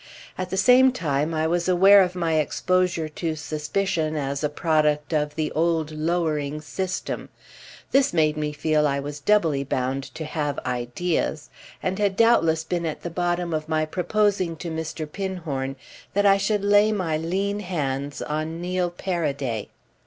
[0.35, 5.13] At the same time I was aware of my exposure to suspicion as a product
[5.13, 7.29] of the old lowering system.
[7.91, 11.51] This made me feel I was doubly bound to have ideas,
[11.83, 15.05] and had doubtless been at the bottom of my proposing to Mr.
[15.05, 15.75] Pinhorn
[16.15, 19.67] that I should lay my lean hands on Neil Paraday.